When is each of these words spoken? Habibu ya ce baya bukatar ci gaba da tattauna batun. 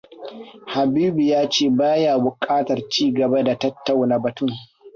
Habibu 0.73 1.21
ya 1.31 1.41
ce 1.49 1.69
baya 1.69 2.13
bukatar 2.23 2.89
ci 2.89 3.11
gaba 3.11 3.43
da 3.43 3.55
tattauna 3.55 4.19
batun. 4.19 4.49